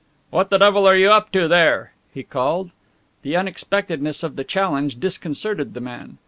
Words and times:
"What 0.31 0.49
the 0.49 0.57
devil 0.57 0.87
are 0.87 0.97
you 0.97 1.11
up 1.11 1.31
to 1.33 1.47
there?" 1.47 1.93
he 2.11 2.23
called. 2.23 2.71
The 3.21 3.35
unexpectedness 3.37 4.23
of 4.23 4.35
the 4.35 4.43
challenge 4.43 4.99
disconcerted 4.99 5.75
the 5.75 5.79
men. 5.81 6.17